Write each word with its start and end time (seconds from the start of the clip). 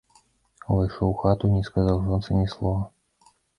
Увайшоў 0.75 1.11
у 1.13 1.19
хату 1.19 1.43
і 1.51 1.59
не 1.59 1.63
сказаў 1.69 2.01
жонцы 2.09 2.41
ні 2.41 2.51
слова. 2.57 2.81